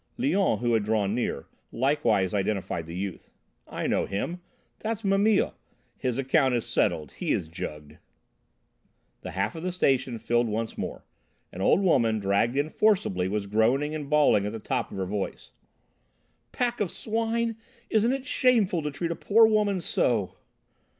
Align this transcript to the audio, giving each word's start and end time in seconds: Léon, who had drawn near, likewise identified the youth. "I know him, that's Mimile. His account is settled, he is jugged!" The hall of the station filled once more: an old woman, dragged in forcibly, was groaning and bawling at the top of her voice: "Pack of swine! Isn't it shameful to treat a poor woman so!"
Léon, 0.17 0.57
who 0.61 0.73
had 0.73 0.83
drawn 0.83 1.13
near, 1.13 1.45
likewise 1.71 2.33
identified 2.33 2.87
the 2.87 2.95
youth. 2.95 3.29
"I 3.67 3.85
know 3.85 4.07
him, 4.07 4.41
that's 4.79 5.03
Mimile. 5.03 5.53
His 5.95 6.17
account 6.17 6.55
is 6.55 6.65
settled, 6.65 7.11
he 7.11 7.31
is 7.31 7.47
jugged!" 7.47 7.99
The 9.21 9.33
hall 9.33 9.51
of 9.53 9.61
the 9.61 9.71
station 9.71 10.17
filled 10.17 10.47
once 10.47 10.75
more: 10.75 11.05
an 11.51 11.61
old 11.61 11.81
woman, 11.81 12.17
dragged 12.17 12.57
in 12.57 12.71
forcibly, 12.71 13.27
was 13.27 13.45
groaning 13.45 13.93
and 13.93 14.09
bawling 14.09 14.47
at 14.47 14.53
the 14.53 14.59
top 14.59 14.89
of 14.89 14.97
her 14.97 15.05
voice: 15.05 15.51
"Pack 16.51 16.79
of 16.79 16.89
swine! 16.89 17.55
Isn't 17.91 18.11
it 18.11 18.25
shameful 18.25 18.81
to 18.81 18.89
treat 18.89 19.11
a 19.11 19.15
poor 19.15 19.45
woman 19.45 19.81
so!" 19.81 20.33